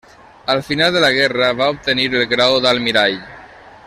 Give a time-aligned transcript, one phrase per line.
[0.47, 3.21] Al final de la guerra va obtenir el grau d'almirall.